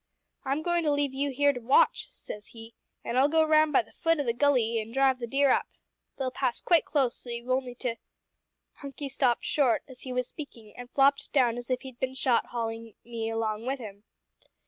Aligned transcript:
"`I'm 0.47 0.63
goin' 0.63 0.83
to 0.85 0.91
leave 0.91 1.13
you 1.13 1.29
here 1.29 1.53
to 1.53 1.59
watch,' 1.59 2.07
says 2.09 2.47
he, 2.47 2.73
`an' 3.05 3.17
I'll 3.17 3.29
go 3.29 3.43
round 3.45 3.71
by 3.71 3.83
the 3.83 3.91
futt 3.91 4.19
o' 4.19 4.23
the 4.23 4.33
gully 4.33 4.79
an' 4.79 4.91
drive 4.91 5.19
the 5.19 5.27
deer 5.27 5.51
up. 5.51 5.67
They'll 6.17 6.31
pass 6.31 6.59
quite 6.59 6.85
close, 6.85 7.15
so 7.19 7.29
you've 7.29 7.51
only 7.51 7.75
to' 7.75 7.97
"Hunky 8.79 9.09
stopped 9.09 9.45
short 9.45 9.83
as 9.87 10.01
he 10.01 10.11
was 10.11 10.27
speakin' 10.27 10.73
and 10.75 10.89
flopped 10.89 11.31
down 11.33 11.55
as 11.55 11.69
if 11.69 11.81
he'd 11.81 11.99
bin 11.99 12.15
shot 12.15 12.47
haulin' 12.47 12.95
me 13.03 13.29
along 13.29 13.67
wi' 13.67 13.75
him. 13.75 14.03